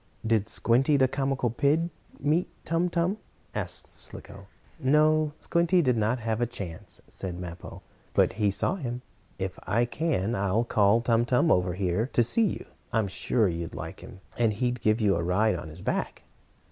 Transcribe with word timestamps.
"Did 0.25 0.49
Squinty, 0.49 0.97
the 0.97 1.07
comical 1.07 1.51
pig, 1.51 1.91
meet 2.19 2.47
Tum 2.65 2.89
Tum?" 2.89 3.19
asked 3.53 3.85
Slicko. 3.85 4.47
"No, 4.79 5.33
Squinty 5.39 5.83
did 5.83 5.95
not 5.95 6.17
have 6.21 6.41
a 6.41 6.47
chance," 6.47 7.03
said 7.07 7.37
Mappo, 7.39 7.83
"but 8.15 8.33
he 8.41 8.49
saw 8.49 8.77
him. 8.77 9.03
If 9.37 9.59
I 9.67 9.85
can, 9.85 10.33
I'll 10.33 10.63
call 10.63 11.01
Tum 11.01 11.23
Tum 11.23 11.51
over 11.51 11.75
here 11.75 12.07
to 12.13 12.23
see 12.23 12.47
you. 12.47 12.65
I'm 12.91 13.07
sure 13.07 13.47
you'd 13.47 13.75
like 13.75 13.99
him. 13.99 14.21
And 14.39 14.53
he'd 14.53 14.81
give 14.81 14.99
you 14.99 15.15
a 15.15 15.21
ride 15.21 15.53
on 15.55 15.69
his 15.69 15.83
back." 15.83 16.23